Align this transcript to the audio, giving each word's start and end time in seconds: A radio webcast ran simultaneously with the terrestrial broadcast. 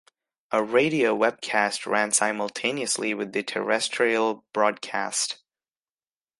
A 0.51 0.63
radio 0.63 1.15
webcast 1.15 1.85
ran 1.85 2.11
simultaneously 2.11 3.13
with 3.13 3.33
the 3.33 3.43
terrestrial 3.43 4.43
broadcast. 4.51 5.43